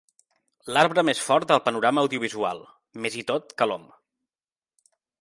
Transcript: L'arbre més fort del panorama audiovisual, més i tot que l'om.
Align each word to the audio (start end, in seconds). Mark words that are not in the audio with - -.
L'arbre 0.75 1.03
més 1.09 1.21
fort 1.25 1.45
del 1.51 1.61
panorama 1.67 2.05
audiovisual, 2.05 2.65
més 3.05 3.21
i 3.23 3.25
tot 3.33 3.57
que 3.61 3.73
l'om. 3.73 3.89